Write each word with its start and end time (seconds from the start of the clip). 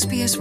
ስስ 0.00 0.40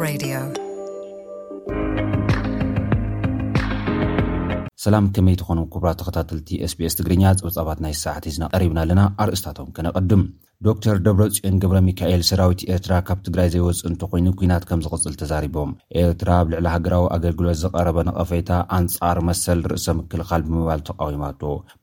ሰላም 4.84 5.06
ከመይ 5.16 5.36
ትኾኑ 5.42 5.60
ክቡራ 5.74 5.90
ተኸታተልቲ 6.00 6.48
ስቢስ 6.72 6.94
ትግርኛ 7.00 7.24
ፀብጻባት 7.42 7.80
ናይ 7.86 7.94
ሳዕትዝናቀሪብና 8.02 8.80
ኣለና 8.84 9.02
ኣርእስታቶም 9.24 9.68
ከነቅድም 9.76 10.24
ዶር 10.68 10.98
ደብረፅኤን 11.06 11.60
ገብረ 11.64 11.80
ሚካኤል 11.90 12.24
ሰራዊት 12.30 12.64
ኤርትራ 12.74 12.94
ካብ 13.10 13.20
ትግራይ 13.28 13.50
ዘይወፅ 13.56 13.80
እንተ 13.90 14.02
ኮይኑ 14.14 14.28
ኩናት 14.42 14.66
ከም 14.72 14.82
ዝቕፅል 14.86 15.14
ተዛሪቦም 15.22 15.72
ኤርትራ 16.04 16.30
ኣብ 16.44 16.50
ልዕሊ 16.54 16.68
ሃገራዊ 16.76 17.06
ኣገልግሎት 17.18 17.60
ዝቐረበ 17.64 17.98
ነቐፈይታ 18.10 18.52
ኣንጻር 18.80 19.20
መሰል 19.30 19.62
ርእሰ 19.74 19.88
ምክልኻል 20.00 20.44
ብምባል 20.48 20.82
ተቃዊማቶ 20.90 21.42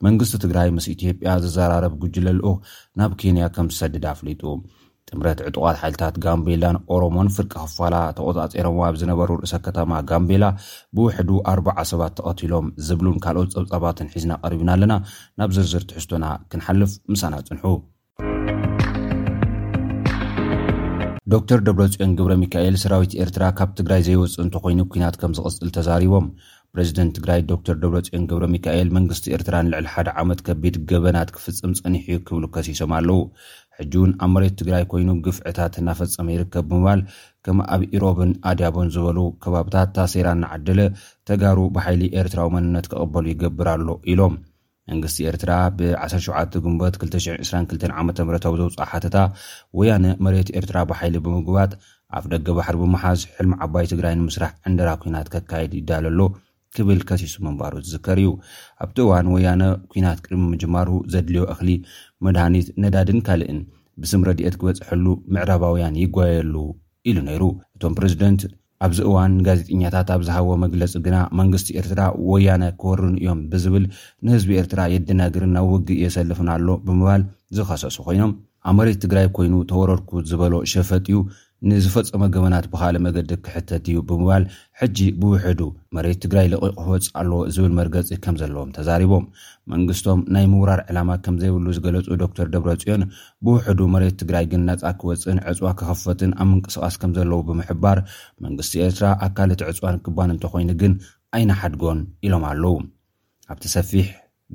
መንግስቲ 0.08 0.40
ትግራይ 0.46 0.70
ምስ 0.78 0.88
ኢትዮጵያ 0.96 1.34
ዝዘራረብ 1.46 1.94
ጉጅለልኡ 2.04 2.50
ናብ 3.02 3.14
ኬንያ 3.22 3.46
ከም 3.56 3.70
ዝሰድድ 3.76 4.06
ኣፍሊጡ 4.14 4.44
ጥምረት 5.10 5.40
ዕጡቃት 5.48 5.76
ሓይልታት 5.80 6.14
ጋምቤላን 6.24 6.76
ኦሮሞን 6.94 7.28
ፍርቂ 7.34 7.52
ክፋላ 7.70 7.96
ተቆፃፂሮም 8.16 8.78
ኣብ 8.86 8.94
ዝነበሩ 9.00 9.28
ርእሰ 9.42 9.54
ከተማ 9.66 9.92
ጋምቤላ 10.10 10.44
ብውሕዱ 10.98 11.30
ኣርባ0 11.52 11.84
ሰባት 11.90 12.14
ተቐቲሎም 12.20 12.66
ዝብሉን 12.86 13.18
ካልኦት 13.26 13.52
ፀብፃባትን 13.56 14.10
ሒዝና 14.14 14.32
ቀሪብና 14.44 14.70
ኣለና 14.76 14.94
ናብ 15.40 15.52
ዝርዝር 15.58 15.84
ትሕዝቶና 15.92 16.24
ክንሓልፍ 16.52 16.94
ምሳና 17.12 17.34
ፅንሑ 17.50 17.64
ዶክተር 21.34 21.60
ደብረፅኦን 21.66 22.10
ግብረ 22.18 22.32
ሚካኤል 22.42 22.74
ሰራዊት 22.82 23.14
ኤርትራ 23.22 23.44
ካብ 23.58 23.70
ትግራይ 23.78 24.02
ዘይወፅ 24.08 24.34
እንተ 24.42 24.54
ኮይኑ 24.64 24.80
ኩናት 24.92 25.16
ከም 25.20 25.32
ዝቕፅል 25.38 25.70
ተዛሪቦም 25.76 26.26
ፕሬዚደንት 26.74 27.12
ትግራይ 27.16 27.40
ዶር 27.48 27.76
ደብረፅዮን 27.82 28.24
ገብረ 28.30 28.44
ሚካኤል 28.54 28.88
መንግስቲ 28.96 29.26
ኤርትራን 29.36 29.68
ልዕሊ 29.72 29.86
ሓደ 29.94 30.08
ዓመት 30.22 30.40
ከቢድ 30.46 30.74
ገበናት 30.90 31.28
ክፍፅም 31.36 31.72
ፅኒሕ 31.80 32.06
ክብሉ 32.28 32.44
ከሲሶም 32.54 32.92
ኣለው 32.98 33.18
ሕጂውን 33.78 34.12
ኣብ 34.24 34.30
መሬት 34.34 34.54
ትግራይ 34.60 34.84
ኮይኑ 34.90 35.08
ግፍዕታት 35.24 35.74
እናፈፀመ 35.80 36.28
ይርከብ 36.34 36.64
ብምባል 36.68 37.00
ከም 37.46 37.58
ኣብ 37.74 37.82
ኢሮብን 37.96 38.30
ኣድያቦን 38.50 38.88
ዝበሉ 38.94 39.18
ከባብታት 39.42 39.88
ታሴራ 39.96 40.28
ንዓደለ 40.42 40.80
ተጋሩ 41.30 41.58
ብሓይሊ 41.74 42.02
ኤርትራዊ 42.20 42.48
መንነት 42.56 42.86
ክቕበሉ 42.92 43.24
ይገብር 43.32 43.68
ኣሎ 43.74 43.88
ኢሎም 44.12 44.36
መንግስቲ 44.90 45.18
ኤርትራ 45.30 45.52
ብ17 45.78 46.58
ግንበት 46.64 46.96
222 47.04 47.86
ዓ 48.00 48.02
ምዊ 48.08 48.20
ዘውፅሓተታ 48.60 49.16
ወያነ 49.78 50.06
መሬት 50.24 50.50
ኤርትራ 50.60 50.76
ብሓይሊ 50.90 51.14
ብምግባት 51.26 51.72
ኣፍ 52.16 52.24
ደገ 52.32 52.48
ባሕሪ 52.58 52.76
ብመሓዝ 52.82 53.20
ሕልሚ 53.36 53.54
ዓባይ 53.64 53.86
ትግራይ 53.92 54.14
ንምስራሕ 54.20 54.52
ዕንደራ 54.70 54.90
ኩናት 55.04 55.30
ከካየድ 55.34 55.72
ይዳለሎ 55.80 56.20
ክብል 56.76 56.98
ከሲሱ 57.08 57.34
ምንባሩ 57.44 57.72
ዝዝከር 57.86 58.18
እዩ 58.22 58.28
ኣብቲ 58.84 58.96
እዋን 59.04 59.26
ወያነ 59.34 59.62
ኩናት 59.92 60.18
ቅድሚ 60.24 60.42
ምጅማሩ 60.52 60.88
ዘድልዮ 61.12 61.44
እኽሊ 61.52 61.70
መድሃኒት 62.26 62.66
ነዳድን 62.82 63.18
ካልእን 63.26 63.60
ብስም 64.02 64.22
ረድኤት 64.28 64.54
ክበፅሐሉ 64.60 65.04
ምዕረባውያን 65.34 65.94
ይጓየሉ 66.04 66.54
ኢሉ 67.10 67.18
ነይሩ 67.28 67.42
እቶም 67.76 67.94
ፕረዚደንት 67.98 68.40
ኣብዚ 68.86 68.98
እዋን 69.08 69.32
ንጋዜጠኛታት 69.40 70.08
ኣብ 70.14 70.22
ዝሃቦ 70.26 70.48
መግለፂ 70.64 70.92
ግና 71.04 71.16
መንግስቲ 71.38 71.68
ኤርትራ 71.80 72.00
ወያነ 72.30 72.64
ክወርን 72.80 73.14
እዮም 73.20 73.38
ብዝብል 73.52 73.84
ንህዝቢ 74.26 74.50
ኤርትራ 74.62 74.80
የደናግርን 74.94 75.52
ናብ 75.56 75.68
ውግ 75.74 75.88
የሰልፍን 76.04 76.50
ኣሎ 76.54 76.68
ብምባል 76.86 77.22
ዝኸሰሱ 77.58 77.96
ኮይኖም 78.08 78.34
ኣመሬት 78.70 78.98
ትግራይ 79.04 79.26
ኮይኑ 79.36 79.54
ተወረድኩ 79.70 80.12
ዝበሎ 80.30 80.54
ሸፈጥ 80.72 81.04
እዩ 81.12 81.18
ንዝፈፀመ 81.70 82.22
ገበናት 82.32 82.66
ብካልእ 82.72 83.02
መገዲ 83.04 83.30
ክሕተት 83.44 83.84
እዩ 83.90 83.96
ብምባል 84.08 84.42
ሕጂ 84.78 84.98
ብውሕዱ 85.20 85.60
መሬት 85.96 86.18
ትግራይ 86.24 86.46
ልቂቕ 86.52 86.74
ህወፅ 86.86 87.04
ኣለዎ 87.20 87.38
ዝብል 87.54 87.72
መርገፂ 87.78 88.08
ከም 88.24 88.34
ዘለዎም 88.40 88.72
ተዛሪቦም 88.76 89.24
መንግስቶም 89.72 90.20
ናይ 90.36 90.44
ምውራር 90.52 90.80
ዕላማ 90.88 91.10
ከም 91.26 91.36
ዘይብሉ 91.42 91.66
ዝገለፁ 91.76 92.10
ዶክተር 92.22 92.46
ደብረፅዮን 92.54 93.04
ብውሕዱ 93.46 93.80
መሬት 93.94 94.16
ትግራይ 94.22 94.46
ግን 94.50 94.64
ነፃ 94.70 94.84
ክወፅን 95.00 95.38
ዕፅዋ 95.52 95.70
ክኸፈጥን 95.78 96.34
ኣብ 96.44 96.48
ምንቅስቃስ 96.52 96.96
ከም 97.04 97.14
ዘለዉ 97.18 97.40
ብምሕባር 97.48 98.00
መንግስቲ 98.46 98.74
ኤርትራ 98.88 99.08
ኣካልት 99.28 99.62
ዕፅዋን 99.70 99.98
ክባን 100.06 100.34
እንተኮይኑ 100.36 100.70
ግን 100.82 100.94
ኣይነሓድጎን 101.38 102.00
ኢሎም 102.28 102.44
ኣለዉ 102.50 102.74
ኣብቲ 103.54 103.64
ሰፊሕ 103.76 104.08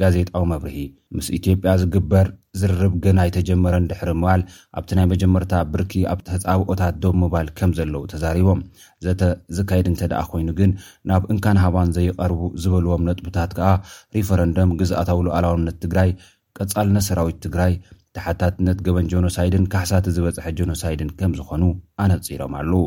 ጋዜጣዊ 0.04 0.44
መብርሂ 0.54 0.78
ምስ 1.18 1.28
ኢትዮጵያ 1.40 1.72
ዝግበር 1.82 2.28
ዝርርብ 2.60 2.94
ገናይ 3.04 3.30
ተጀመረን 3.36 3.86
ድሕሪ 3.90 4.10
ምባል 4.20 4.42
ኣብቲ 4.78 4.90
ናይ 4.98 5.06
መጀመርታ 5.12 5.54
ብርኪ 5.74 5.94
ኣብ 6.12 6.20
ተፃብኦታት 6.28 6.96
ዶ 7.04 7.12
ምባል 7.22 7.48
ከም 7.58 7.72
ዘለው 7.78 8.04
ተዛሪቦም 8.12 8.62
ዘተ 9.06 9.22
ዝካየድ 9.58 9.88
እንተደኣ 9.92 10.20
ኮይኑ 10.32 10.50
ግን 10.60 10.72
ናብ 11.12 11.24
እንካናሃባን 11.34 11.94
ዘይቐርቡ 11.98 12.42
ዝበልዎም 12.64 13.06
ነጥቡታት 13.10 13.54
ከዓ 13.60 13.70
ሪፈረንደም 14.18 14.76
ግዝኣታውሉ 14.82 15.28
ኣለዋነት 15.38 15.78
ትግራይ 15.86 16.12
ቀፃልነት 16.60 17.06
ሰራዊት 17.10 17.40
ትግራይ 17.48 17.76
ተሓታትነት 18.18 18.80
ገበን 18.88 19.06
ጀኖሳይድን 19.14 19.66
ካሕሳቲ 19.74 20.06
ዝበፅሐ 20.18 20.46
ጀኖሳይድን 20.60 21.12
ከም 21.22 21.32
ዝኾኑ 21.40 21.64
ኣነፂሮም 22.06 22.56
ኣለው 22.62 22.84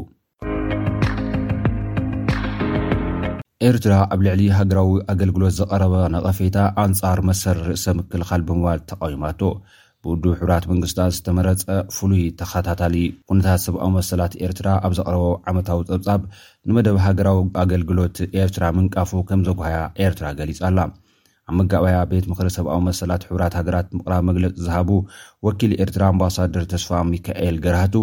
ኤርትራ 3.69 3.93
ኣብ 4.15 4.21
ልዕሊ 4.25 4.41
ሃገራዊ 4.57 4.91
ኣገልግሎት 5.13 5.55
ዝቀረበ 5.59 5.95
ነቐፌታ 6.15 6.57
ኣንጻር 6.83 7.19
መሰር 7.29 7.57
ርእሰ 7.69 7.85
ምክልኻል 7.99 8.43
ብምባል 8.49 8.81
ተቃዊማቶ 8.91 9.41
ብቅዱብ 10.05 10.33
ሕብራት 10.41 10.65
መንግስታት 10.73 11.13
ዝተመረፀ 11.17 11.67
ፍሉይ 11.97 12.25
ተኸታታሊ 12.41 12.97
ኩነታት 13.31 13.61
ሰብኣዊ 13.67 13.91
መሰላት 13.99 14.35
ኤርትራ 14.49 14.67
ኣብ 14.89 14.93
ዘቀረቦ 14.99 15.25
ዓመታዊ 15.53 15.81
ፀብፃብ 15.91 16.23
ንመደብ 16.69 16.99
ሃገራዊ 17.07 17.41
ኣገልግሎት 17.63 18.19
ኤርትራ 18.43 18.65
ምንቃፉ 18.79 19.13
ከም 19.31 19.43
ዘጓሃያ 19.51 19.81
ኤርትራ 20.07 20.27
ገሊፃ 20.41 20.61
ኣላ 20.71 20.79
ኣብ 21.49 21.55
መጋባያ 21.59 21.97
ቤት 22.11 22.27
ምክሪ 22.31 22.49
ሰብኣዊ 22.57 22.79
መሰላት 22.89 23.23
ሕራት 23.31 23.55
ሃገራት 23.59 23.87
ምቕራብ 23.97 24.23
መግለፂ 24.29 24.53
ዝሃቡ 24.67 24.91
ወኪል 25.47 25.73
ኤርትራ 25.85 26.03
ኣምባሳደር 26.13 26.63
ተስፋ 26.73 26.91
ሚካኤል 27.13 27.57
ገራህቱ 27.65 27.97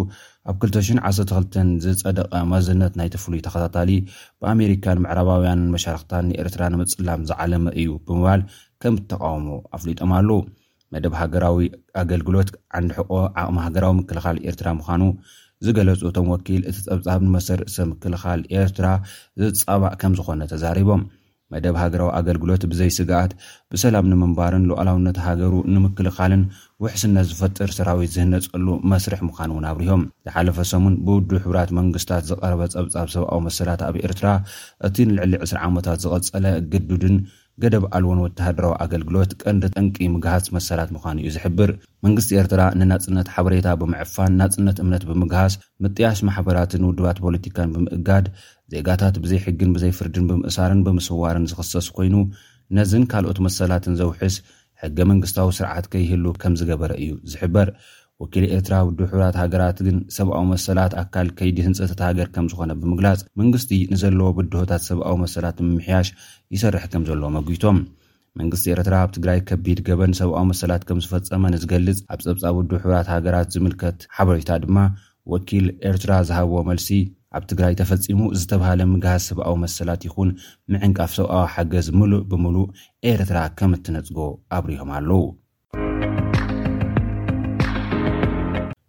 ኣብ 0.52 0.56
212 0.66 1.72
ዝፀደቐ 1.84 2.34
ማዝነት 2.52 2.94
ናይ 3.00 3.10
ተፍሉይ 3.14 3.40
ተኸታታሊ 3.46 3.90
ብኣሜሪካን 4.42 5.02
ምዕራባውያን 5.06 5.62
መሻርክታን 5.76 6.28
ንኤርትራ 6.32 6.62
ንምፅላም 6.74 7.22
ዝዓለመ 7.30 7.66
እዩ 7.84 7.90
ብምባል 8.10 8.44
ከም 8.84 8.96
እተቃወሙ 9.02 9.48
ኣፍሊጦም 9.78 10.14
ኣለው 10.20 10.40
መደብ 10.94 11.14
ሃገራዊ 11.22 11.60
ኣገልግሎት 12.02 12.50
ዓንዲ 12.80 12.92
ሕቆ 13.00 13.10
ዓቕሚ 13.44 13.58
ሃገራዊ 13.66 13.94
ምክልኻል 14.02 14.38
ኤርትራ 14.50 14.68
ምዃኑ 14.82 15.02
ዝገለፁ 15.66 16.02
እቶም 16.12 16.30
ወኪል 16.34 16.62
እቲ 16.70 16.78
ፀብፃብ 16.90 17.22
ንመሰርእ 17.28 17.68
ሰብ 17.78 17.88
ምክልኻል 17.94 18.42
ኤርትራ 18.62 18.88
ዘፃባእ 19.60 19.96
ከም 20.04 20.14
ዝኮነ 20.20 20.42
ተዛሪቦም 20.54 21.02
መደብ 21.54 21.76
ሃገራዊ 21.82 22.10
ኣገልግሎት 22.20 22.64
ብዘይ 22.72 22.92
ስጋኣት 22.98 23.32
ብሰላም 23.74 24.08
ንምንባርን 24.12 24.64
ሉዕላውነት 24.70 25.18
ሃገሩ 25.28 25.54
ንምክልኻልን 25.74 26.44
ውሕስነት 26.84 27.28
ዝፈጥር 27.32 27.72
ሰራዊት 27.78 28.14
ዝህነፀሉ 28.16 28.68
መስርሕ 28.92 29.22
ምዃኑ 29.30 29.52
እውን 29.56 29.68
ኣብርሆም 29.72 30.04
ዝሓለፈ 30.28 30.58
ሰሙን 30.72 30.96
ብውድብ 31.08 31.34
ሕብራት 31.46 31.72
መንግስታት 31.80 32.26
ዝቐረበ 32.30 32.62
ፀብፃብ 32.78 33.10
ሰብኣዊ 33.16 33.42
መሰላት 33.50 33.84
ኣብ 33.90 33.98
ኤርትራ 34.08 34.28
እቲን 34.90 35.12
ልዕሊ 35.18 35.34
2ስ 35.44 35.54
ዓመታት 35.68 36.00
ዝቐፀለ 36.06 36.48
ግዱድን 36.74 37.18
ገደብ 37.62 37.84
ኣልወን 37.96 38.20
ወተሃደራዊ 38.24 38.72
ኣገልግሎት 38.84 39.32
ቀንዲ 39.44 39.64
ጠንቂ 39.76 39.96
ምግሃስ 40.14 40.46
መሰላት 40.56 40.90
ምኳኑ 40.96 41.16
እዩ 41.24 41.30
ዝሕብር 41.36 41.72
መንግስቲ 42.06 42.32
ኤርትራ 42.42 42.62
ንናፅነት 42.80 43.28
ሓበሬታ 43.34 43.68
ብምዕፋን 43.82 44.32
ናፅነት 44.42 44.78
እምነት 44.84 45.04
ብምግሃስ 45.10 45.56
ምጥያስ 45.86 46.20
ማሕበራትን 46.28 46.82
ንውድባት 46.86 47.20
ፖለቲካን 47.26 47.74
ብምእጋድ 47.76 48.28
ዜጋታት 48.74 49.16
ብዘይሕግን 49.24 49.70
ብዘይፍርድን 49.76 50.26
ብምእሳርን 50.30 50.82
ብምስዋርን 50.88 51.46
ዝኽሰስ 51.52 51.88
ኮይኑ 51.96 52.16
ነዝን 52.78 53.04
ካልኦት 53.12 53.40
መሰላትን 53.46 53.96
ዘውሕስ 54.02 54.36
ሕገ 54.84 55.00
መንግስታዊ 55.12 55.50
ስርዓት 55.58 55.86
ከይህሉ 55.94 56.26
ከም 56.42 56.54
ዝገበረ 56.60 56.92
እዩ 57.04 57.10
ዝሕበር 57.32 57.68
ወኪል 58.22 58.44
ኤርትራ 58.56 58.76
ውድብ 58.88 59.04
ሕብራት 59.12 59.36
ሃገራት 59.42 59.78
ግን 59.86 59.96
ሰብኣዊ 60.16 60.44
መሰላት 60.54 60.94
ኣካል 61.02 61.28
ከይዲ 61.38 61.58
ህንፀተት 61.68 62.00
ሃገር 62.08 62.28
ከም 62.36 62.48
ዝኾነ 62.52 62.72
ብምግላፅ 62.82 63.20
መንግስቲ 63.42 63.72
ንዘለዎ 63.94 64.28
ብድሆታት 64.38 64.84
ሰብኣዊ 64.90 65.16
መሰላት 65.24 65.58
ምምሕያሽ 65.68 66.10
ይሰርሕ 66.56 66.86
ከም 66.94 67.06
ዘለዎ 67.10 67.30
መጉቶም 67.38 67.80
መንግስቲ 68.40 68.66
ኤርትራ 68.76 68.94
ኣብ 69.06 69.10
ትግራይ 69.18 69.40
ከቢድ 69.50 69.80
ገበን 69.88 70.14
ሰብኣዊ 70.22 70.46
መሰላት 70.52 70.84
ከም 70.90 71.00
ዝፈፀመ 71.06 71.44
ንዝገልፅ 71.54 71.98
ኣብ 72.14 72.20
ፀብፃ 72.26 72.44
ውድ 72.58 72.70
ሕብራት 72.84 73.08
ሃገራት 73.16 73.50
ዝምልከት 73.56 73.98
ሓበሬታ 74.18 74.52
ድማ 74.66 74.78
ወኪል 75.34 75.66
ኤርትራ 75.92 76.12
ዝሃብዎ 76.30 76.60
መልሲ 76.70 76.90
ኣብ 77.38 77.44
ትግራይ 77.50 77.74
ተፈፂሙ 77.82 78.20
ዝተብሃለ 78.40 78.82
ምግሃዝ 78.94 79.22
ሰብኣዊ 79.30 79.56
መሰላት 79.66 80.02
ይኹን 80.08 80.30
ምዕንቃፍ 80.74 81.12
ሰብኣዊ 81.20 81.46
ሓገዝ 81.54 81.88
ሙሉእ 82.00 82.26
ብምሉእ 82.32 82.70
ኤረትራ 83.12 83.38
ከም 83.60 83.74
እትነፅጎ 83.78 84.18
ኣብርዮም 84.58 84.90
ኣለዉ 84.98 85.24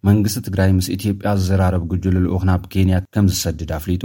መንግስቲ 0.07 0.37
ትግራይ 0.45 0.69
ምስ 0.77 0.87
ኢትዮጵያ 0.95 1.29
ዝዘራረብ 1.41 1.83
ግጅሉልኡክ 1.91 2.41
ናብ 2.49 2.63
ኬንያ 2.73 2.95
ከም 3.15 3.25
ዝሰድድ 3.33 3.69
ኣፍሊጡ 3.77 4.03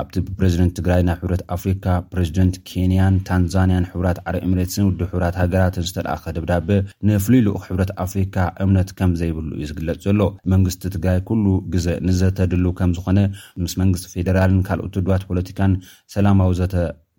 ኣብቲ 0.00 0.14
ብፕሬዚደንት 0.26 0.72
ትግራይ 0.78 1.02
ናብ 1.08 1.16
ሕብረት 1.22 1.42
ኣፍሪካ 1.56 1.84
ፕሬዚደንት 2.12 2.54
ኬንያን 2.68 3.16
ታንዛንያን 3.28 3.86
ሕራት 3.90 4.18
ዓረ 4.28 4.36
እምሬትስን 4.46 4.86
ውድ 4.88 5.00
ሕራት 5.10 5.36
ሃገራትን 5.40 5.86
ዝተለኣኸ 5.88 6.24
ደብዳበ 6.36 6.68
ንፍሉይ 7.10 7.42
ልኡክ 7.48 7.62
ሕብረት 7.68 7.92
ኣፍሪካ 8.04 8.36
እምነት 8.64 8.90
ከም 9.00 9.12
ዘይብሉ 9.20 9.50
እዩ 9.58 9.68
ዝግለፅ 9.70 9.98
ዘሎ 10.06 10.20
መንግስቲ 10.54 10.82
ትግራይ 10.96 11.20
ኩሉ 11.28 11.44
ግዜ 11.74 11.86
ንዘተድልው 12.08 12.72
ከም 12.80 12.92
ዝኾነ 13.00 13.18
ምስ 13.66 13.74
መንግስቲ 13.82 14.08
ፌደራልን 14.16 14.62
ካልኦት 14.70 14.96
ድባት 15.04 15.24
ፖለቲካን 15.32 15.74
ሰላማዊ 16.16 16.50
ዘተ 16.62 16.74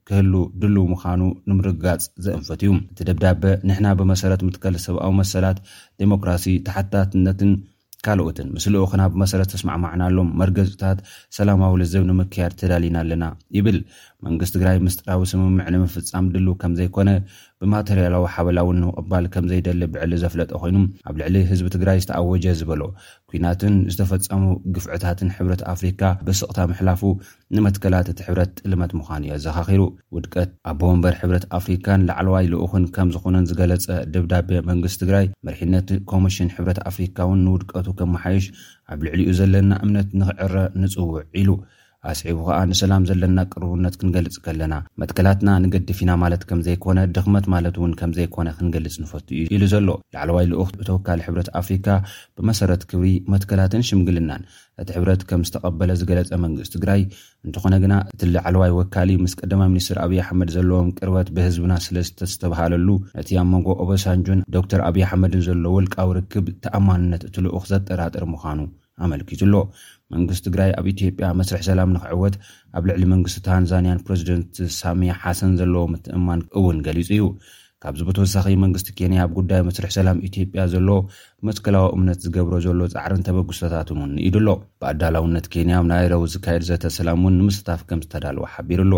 ክህል 0.10 0.34
ድል 0.64 0.76
ምዃኑ 0.94 1.22
ንምርግጋፅ 1.52 2.04
ዘእንፈት 2.26 2.62
እዩ 2.66 2.74
እቲ 2.94 3.00
ደብዳበ 3.12 3.44
ንሕና 3.70 3.88
ብመሰረት 4.02 4.42
ምትከል 4.50 4.76
ሰብኣዊ 4.88 5.14
መሰላት 5.22 5.58
ዴሞክራሲ 6.04 6.46
ተሓታትነትን 6.68 7.54
ካልኦትን 8.06 8.48
ምስሊኦክና 8.56 9.04
ብመሰረት 9.14 9.50
ተስማዕማዕናሎም 9.54 10.30
መርገፅታት 10.42 11.00
ሰላማዊ 11.38 11.74
ልዘብ 11.82 12.04
ንምክያድ 12.10 12.54
ተዳሊና 12.62 12.98
ኣለና 13.04 13.26
ይብል 13.58 13.78
መንግስት 14.28 14.54
ትግራይ 14.56 14.78
ምስጥራዊ 14.86 15.22
ስምምዕ 15.32 15.66
ንምፍፃም 15.74 16.26
ድሉ 16.34 16.48
ከምዘይኮነ 16.62 17.10
ብማተርያላዊ 17.62 18.24
ሓበላዊን 18.36 18.78
ንምቕባል 18.82 19.26
ከምዘይደሊ 19.34 19.82
ብዕሊ 19.94 20.12
ዘፍለጠ 20.24 20.52
ኮይኑ 20.62 20.78
ኣብ 21.10 21.16
ልዕሊ 21.22 21.36
ህዝቢ 21.52 21.68
ትግራይ 21.76 21.98
ዝተኣወጀ 22.04 22.46
ዝበሎ 22.60 22.82
ኩናትን 23.32 23.76
ዝተፈፀሙ 23.94 24.44
ግፍዕታትን 24.78 25.30
ሕብረት 25.38 25.62
ኣፍሪካ 25.74 26.02
በስቕታ 26.26 26.58
ምሕላፉ 26.72 27.02
ንመትከላት 27.58 28.10
እቲ 28.14 28.20
ሕብረት 28.30 28.52
ጥልመት 28.62 28.94
ምዃኑ 29.00 29.24
እዮ 29.30 29.34
ኣዘኻኺሩ 29.38 29.82
ውድቀት 30.18 30.52
ኣቦወንበር 30.74 31.16
ሕብረት 31.22 31.46
ኣፍሪካን 31.60 32.06
ላዕለዋይ 32.10 32.48
ልኡክን 32.56 32.86
ከም 32.98 33.12
ዝኹነን 33.16 33.48
ዝገለፀ 33.52 33.88
ድብዳቤ 34.16 34.50
መንግስት 34.72 35.00
ትግራይ 35.04 35.28
መርሒነት 35.48 35.90
ኮሚሽን 36.14 36.54
ሕብረት 36.58 36.82
ኣፍሪካ 36.92 37.18
እውን 37.30 37.42
ንውድቀቱ 37.48 37.88
ከም 38.02 38.12
መሓይሽ 38.18 38.48
ኣብ 38.94 39.00
ልዕሊ 39.08 39.22
ኡ 39.34 39.40
ዘለና 39.42 39.72
እምነት 39.86 40.10
ንክዕረ 40.22 40.56
ንፅውዕ 40.82 41.18
ኢሉ 41.42 41.50
ኣስዒቡ 42.12 42.40
ከዓ 42.48 42.58
ንሰላም 42.72 43.04
ዘለና 43.10 43.40
ቅርቡነት 43.54 43.96
ክንገልጽ 44.00 44.36
ከለና 44.46 44.74
መትከላትና 45.02 45.50
ንገድፊና 45.64 46.12
ማለት 46.24 46.42
ከም 46.50 46.60
ዘይኮነ 46.68 47.00
ድኽመት 47.16 47.46
ማለት 47.54 47.76
እውን 47.80 47.94
ከም 48.00 48.12
ዘይኮነ 48.18 48.48
ክንገልጽ 48.58 48.96
ንፈቱ 49.04 49.28
ኢሉ 49.56 49.64
ዘሎ 49.74 49.90
ላዕለዋይ 50.16 50.46
ልኡኽ 50.52 50.70
ብተወካሊ 50.82 51.20
ሕብረት 51.28 51.50
ኣፍሪካ 51.62 51.88
ብመሰረት 52.38 52.84
ክብሪ 52.92 53.12
መትከላትን 53.36 53.86
ሽምግልናን 53.90 54.44
እቲ 54.82 54.90
ሕብረት 54.98 55.22
ከም 55.32 55.44
ዝተቐበለ 55.48 55.92
ዝገለፀ 56.00 56.32
መንግፅቲ 56.46 56.72
ትግራይ 56.76 57.02
እንትኾነ 57.48 57.74
ግና 57.84 57.94
እቲ 58.14 58.22
ላዕለዋይ 58.36 58.72
ወካሊ 58.80 59.10
ምስ 59.24 59.34
ቀዳማይ 59.42 59.70
ሚኒስትር 59.74 59.98
ኣብዪ 60.06 60.18
ኣሕመድ 60.26 60.50
ዘለዎም 60.58 60.90
ቅርበት 61.00 61.28
ብህዝብና 61.36 61.74
ስለዝተ 61.88 62.20
ዝተባሃለሉ 62.32 62.88
ነቲ 63.20 63.30
ኣብ 63.44 63.48
መንጎ 63.54 63.68
ኦበሳንጁን 63.86 64.42
ዶክተር 64.58 64.82
ኣብዪ 64.90 65.04
ኣሕመድን 65.10 65.44
ዘሎ 65.50 65.66
ልቃዊ 65.86 66.10
ርክብ 66.20 66.48
ተኣማንነት 66.66 67.24
እቲ 67.30 67.36
ልኡኽ 67.48 67.64
ዘጠራጥሪ 67.74 68.24
ምዃኑ 68.36 68.60
ኣመልኪቱ 69.06 69.42
ኣሎ 69.48 69.56
መንግስቲ 70.14 70.44
ትግራይ 70.48 70.72
ኣብ 70.80 70.86
ኢትዮጵያ 70.92 71.28
መስርሕ 71.40 71.62
ሰላም 71.68 71.90
ንክዕወት 71.96 72.36
ኣብ 72.78 72.84
ልዕሊ 72.90 73.04
መንግስቲ 73.14 73.40
ታንዛንያን 73.48 74.02
ፕረዚደንት 74.08 74.58
ሳሚያ 74.80 75.12
ሓሰን 75.24 75.54
ዘለዎ 75.62 75.84
ምትእማን 75.94 76.42
እውን 76.60 76.78
ገሊፁ 76.88 77.10
እዩ 77.16 77.26
ካብዚ 77.84 78.02
ብተወሳኺ 78.10 78.46
መንግስቲ 78.64 78.90
ኬንያ 79.00 79.24
ብጉዳይ 79.32 79.62
መስርሕ 79.68 79.90
ሰላም 79.98 80.22
ኢትጵያ 80.28 80.62
ዘሎ 80.74 80.90
መስከላዊ 81.48 81.88
እምነት 81.98 82.20
ዝገብሮ 82.26 82.54
ዘሎ 82.66 82.82
ፃዕርን 82.96 83.26
ተበግስታትን 83.30 84.00
እውን 84.02 84.14
ኢድኣሎ 84.28 84.48
ብኣዳላውነት 84.82 85.48
ኬንያ 85.56 85.78
ናይረዊ 85.92 86.24
ዝካየድ 86.36 86.66
ዘተ 86.70 86.86
ሰላም 87.00 87.20
እውን 87.26 87.36
ንምስታፍ 87.42 87.82
ከም 87.90 88.02
ዝተዳልወ 88.06 88.46
ሓቢሩኣሎ 88.54 88.94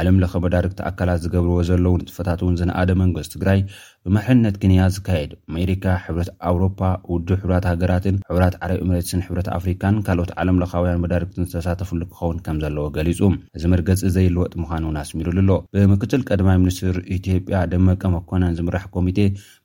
ዓለምለከ 0.00 0.34
መዳርክቲ 0.42 0.80
ኣካላት 0.88 1.22
ዝገብርዎ 1.22 1.54
ዘለው 1.68 1.94
ንጥፈታት 2.00 2.40
እውን 2.44 2.56
ዝነኣደ 2.60 2.90
መንገፂ 3.00 3.24
ትግራይ 3.32 3.60
ብመሕነት 4.04 4.56
ክንያ 4.62 4.82
ዝካየድ 4.96 5.30
ኣሜሪካ 5.52 5.84
ሕብረት 6.04 6.30
ኣውሮፓ 6.50 6.80
ውድብ 7.12 7.38
ሕብራት 7.42 7.64
ሃገራትን 7.70 8.18
ሕብራት 8.28 8.54
ዓረብ 8.64 8.78
እምረትስን 8.84 9.24
ሕብረት 9.26 9.48
ኣፍሪካን 9.56 9.96
ካልኦት 10.08 10.30
ዓለምለካውያን 10.42 11.02
መዳርክትን 11.04 11.48
ዝተሳተፍሉ 11.50 12.00
ክኸውን 12.12 12.38
ከም 12.44 12.58
ዘለዎ 12.64 12.84
ገሊፁ 12.98 13.20
እዚ 13.58 13.64
መርገፂ 13.74 14.02
ዘይልወጥ 14.16 14.52
ምኳኑ 14.64 14.84
እውን 14.88 15.00
ኣስሚሩሉሎ 15.04 15.50
ብምክትል 15.82 16.22
ቀዳማይ 16.30 16.58
ምኒስትር 16.64 16.98
ኢትዮጵያ 17.18 17.60
ደመቀ 17.72 18.02
መኮነን 18.16 18.56
ዝምራሕ 18.60 18.84
ኮሚቴ 18.98 19.18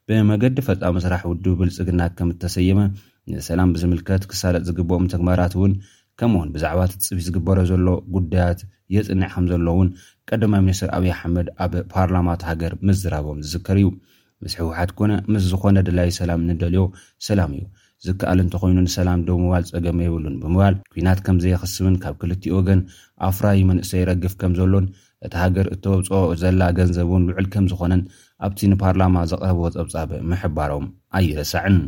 ብመገዲ 0.08 0.56
ፈፃ 0.70 0.82
መስራሕ 0.98 1.22
ውድብ 1.32 1.54
ብልፅግና 1.62 2.02
ከም 2.18 2.28
ተሰየመ 2.42 2.82
ንሰላም 3.36 3.70
ብዝምልከት 3.76 4.24
ክሳለጥ 4.32 4.60
ዝግብኦም 4.70 5.06
ተግመራት 5.14 5.54
እውን 5.58 5.72
ከምኡ 6.20 6.38
ውን 6.42 6.50
ብዛዕባ 6.54 6.80
ት 6.90 7.06
ፅቢ 7.06 7.18
ዝግበሮ 7.26 7.58
ዘሎ 7.70 7.86
ጉዳያት 8.14 8.60
የፅኒዕ 8.94 9.28
ከም 9.32 9.46
ዘሎ 9.50 9.66
እውን 9.74 9.88
ቀዳማ 10.28 10.52
ሚኒስትር 10.66 10.88
ኣብይ 10.96 11.10
ኣሓመድ 11.14 11.48
ኣብ 11.64 11.72
ፓርላማት 11.94 12.42
ሃገር 12.50 12.72
ምዝራቦም 12.88 13.40
ዝዝከር 13.46 13.76
እዩ 13.80 13.88
ምስ 14.44 14.52
ሕወሓት 14.60 14.90
ኮነ 14.98 15.12
ምስ 15.32 15.42
ዝኮነ 15.50 15.78
ድላይ 15.88 16.10
ሰላም 16.20 16.40
ንደልዮ 16.48 16.82
ሰላም 17.28 17.52
እዩ 17.56 17.62
ዝከኣል 18.06 18.38
እንተኮይኑ 18.44 18.78
ንሰላም 18.86 19.20
ዶምባል 19.28 19.64
ፀገም 19.74 20.00
የብሉን 20.04 20.36
ብምባል 20.42 20.74
ኩናት 20.94 21.20
ከምዘየክስብን 21.26 21.96
ካብ 22.04 22.16
ክልትኡ 22.22 22.54
ወገን 22.58 22.80
ኣፍራይ 23.28 23.60
መንእሰይ 23.70 24.00
ይረግፍ 24.04 24.34
ከም 24.42 24.54
ዘሎን 24.60 24.86
እቲ 25.26 25.32
ሃገር 25.44 25.68
እተበብፅኦ 25.74 26.22
ዘላ 26.44 26.62
ገንዘብእን 26.78 27.26
ልዕል 27.30 27.48
ከም 27.54 27.66
ዝኮነን 27.74 28.02
ኣብቲ 28.48 28.60
ንፓርላማ 28.74 29.16
ዘቀረበዎ 29.32 29.68
ፀብፃብ 29.76 30.10
ምሕባሮም 30.32 30.86
ኣይረሳዕን 31.20 31.78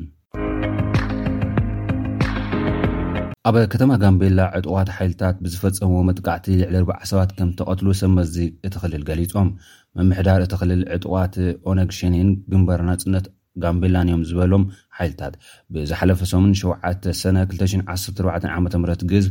ኣብ 3.49 3.57
ከተማ 3.73 3.91
ጋምቤላ 4.03 4.41
ዕጥዋት 4.57 4.89
ሓይልታት 4.95 5.37
ብዝፈፀምዎ 5.43 5.99
መጥቃዕቲ 6.09 6.47
ልዕሊ 6.73 6.85
4 6.87 7.07
ሰባት 7.11 7.31
ከም 7.37 7.51
ተቐትሉ 7.59 7.87
ሰብመዚድ 8.01 8.51
እትክልል 8.67 9.03
ገሊፆም 9.09 9.49
መምሕዳር 9.99 10.41
እቲ 10.47 10.55
ክልል 10.61 10.81
ዕጥዋት 10.97 11.35
ኦነግ 11.71 11.91
ሸኒን 11.99 12.29
ግንበርናፅነት 12.53 13.25
ጋምቤላን 13.65 14.09
እዮም 14.11 14.23
ዝበሎም 14.31 14.65
ሓይልታት 14.99 15.35
ብዝሓፈሰ7ሰ214ዓም 15.77 18.65
ግዝ 19.13 19.25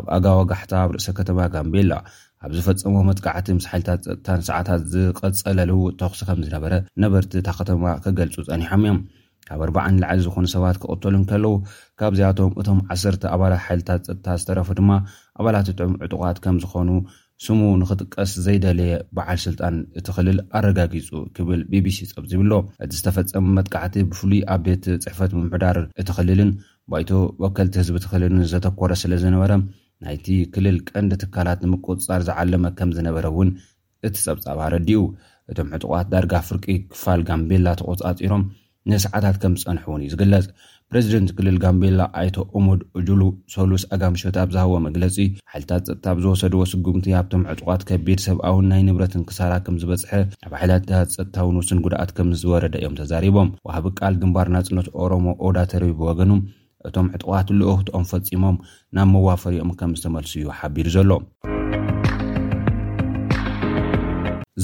ኣብ 0.00 0.04
ኣጋዋ 0.16 0.38
ጋሕታ 0.52 0.72
ኣብ 0.82 0.90
ርእሰ 0.96 1.06
ከተማ 1.20 1.38
ጋምቤላ 1.54 1.92
ኣብ 2.44 2.50
ዝፈፀምዎ 2.58 3.02
መጥቃዕቲ 3.10 3.46
ምስ 3.60 3.66
ሓይልታት 3.74 4.00
ፀጥታን 4.10 4.42
ሰዓታት 4.50 4.82
ዝቀፀለልው 4.96 5.80
ተኩሲ 6.02 6.20
ከምዝነበረ 6.30 6.72
ነበርቲ 7.04 7.32
እታ 7.44 7.48
ከተማ 7.60 7.84
ክገልፁ 8.06 8.34
ፀኒሖም 8.50 8.82
እዮም 8.86 8.98
ካብ 9.50 9.60
40 9.64 9.94
ላዓሊ 10.02 10.18
ዝኾኑ 10.24 10.44
ሰባት 10.52 10.76
ክቕተሉ 10.82 11.14
ን 11.20 11.24
ከለዉ 11.30 11.52
ካብዚኣቶም 12.00 12.50
እቶም 12.60 12.78
ዓሰርተ 12.94 13.22
ኣባላት 13.36 13.62
ሓይልታት 13.66 14.02
ፀጥታ 14.08 14.26
ዝተረፈ 14.40 14.68
ድማ 14.78 14.90
ኣባላት 15.40 15.64
ጥዑም 15.76 15.92
ዕጡቃት 16.06 16.38
ከም 16.44 16.56
ዝኾኑ 16.64 16.88
ስሙ 17.44 17.60
ንክጥቀስ 17.80 18.32
ዘይደለየ 18.46 18.92
በዓል 19.18 19.38
ስልጣን 19.46 19.74
እትክልል 20.00 20.38
ኣረጋጊፁ 20.58 21.08
ክብል 21.36 21.60
ቢቢሲ 21.72 21.98
ፀብዚብሎ 22.14 22.52
እቲ 22.84 22.92
ዝተፈፀመ 22.98 23.46
መጥካዕቲ 23.58 23.96
ብፍሉይ 24.12 24.40
ኣብ 24.54 24.60
ቤት 24.68 24.86
ፅሕፈት 25.04 25.32
ብምሕዳር 25.36 25.78
እትኽልልን 26.02 26.52
ባይቶ 26.94 27.10
ወከልቲ 27.44 27.74
ህዝቢ 27.82 27.96
ትኽልልን 28.06 28.44
ዘተኮረ 28.52 28.92
ስለ 29.02 29.12
ዝነበረ 29.24 29.52
ናይቲ 30.04 30.26
ክልል 30.54 30.76
ቀንዲ 30.90 31.12
ትካላት 31.24 31.60
ንምቁፅፃር 31.66 32.20
ዝዓለመ 32.30 32.64
ከም 32.78 32.90
ዝነበረ 32.98 33.24
እውን 33.34 33.50
እቲ 34.08 34.14
ፀብጻባ 34.26 34.60
ረዲኡ 34.76 35.00
እቶም 35.52 35.70
ዕጡቃት 35.76 36.06
ዳርጋ 36.14 36.34
ፍርቂ 36.48 36.66
ክፋል 36.94 37.20
ጋምቤላ 37.28 37.68
ተቆፃፂሮም 37.82 38.42
ንሰዓታት 38.90 39.36
ከም 39.42 39.54
ዝፀንሐ 39.60 39.82
እውን 39.88 40.02
እዩ 40.04 40.10
ዝግለጽ 40.12 40.46
ፕሬዚደንት 40.90 41.30
ክልል 41.38 41.56
ጋምቤላ 41.64 42.00
ኣይቶ 42.20 42.36
እሙድ 42.58 42.80
እጁሉ 42.98 43.22
ሶሉስ 43.54 43.82
ኣጋምሾት 43.94 44.36
ኣብ 44.42 44.48
ዝሃቦ 44.54 44.72
መግለፂ 44.86 45.16
ሓልታት 45.52 45.82
ፀጥታ 45.88 46.06
ኣብ 46.12 46.18
ዝወሰድዎ 46.24 46.60
ስጉምቲ 46.72 47.06
ኣብቶም 47.20 47.42
ዕጡቋት 47.52 47.82
ከቢድ 47.90 48.20
ሰብኣውን 48.26 48.68
ናይ 48.70 48.82
ንብረትን 48.88 49.26
ክሳላ 49.28 49.52
ከም 49.66 49.76
ዝበፅሐ 49.82 50.12
ኣብ 50.46 50.54
ሓለታት 50.62 51.14
ፀጥታዊን 51.18 51.58
ውስን 51.60 51.82
ጉድኣት 51.86 52.12
ከም 52.18 52.30
ዝወረደ 52.42 52.74
እዮም 52.80 52.98
ተዛሪቦም 53.02 53.52
ወሃቢ 53.68 53.86
ቃል 54.00 54.16
ግንባር 54.22 54.50
ናጽነት 54.56 54.88
ኦሮሞ 55.04 55.26
ኦዳተር 55.48 55.84
ብወገኑ 56.00 56.32
እቶም 56.88 57.08
ዕጡቋት 57.16 57.48
ልኦህትኦም 57.60 58.04
ፈጺሞም 58.12 58.58
ናብ 58.98 59.08
መዋፈርኦም 59.16 59.72
ከም 59.80 59.94
ዝተመልሱ 60.00 60.34
እዩ 60.40 60.48
ሓቢሩ 60.60 60.86
ዘሎ 60.98 61.10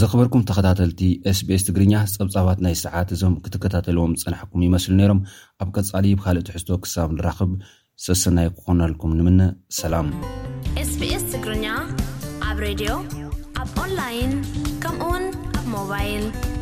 ዝኽበርኩም 0.00 0.42
ተኸታተልቲ 0.48 1.02
ስቢስ 1.38 1.62
ትግርኛ 1.66 1.94
ፀብፃባት 2.14 2.58
ናይ 2.64 2.74
ሰዓት 2.84 3.10
እዞም 3.14 3.34
ክትከታተልዎም 3.44 4.16
ፅናሕኩም 4.22 4.64
ይመስሉ 4.66 4.92
ነይሮም 5.00 5.20
ኣብ 5.64 5.68
ቀፃሊብ 5.80 6.18
ካልእ 6.24 6.44
ትሕዝቶ 6.48 6.70
ክሳብ 6.86 7.10
ንራኽብ 7.18 7.50
ስስናይ 8.06 8.48
ክኾነልኩም 8.56 9.12
ንምን 9.20 9.38
ሰላም 9.78 10.08
ስቢኤስ 10.92 11.24
ትግርኛ 11.34 11.66
ኣብ 12.48 12.58
ሬድዮ 12.66 12.90
ኣብ 13.62 13.72
ንላይን 13.92 14.34
ከምኡውን 14.84 15.26
ኣሞባይል 15.62 16.55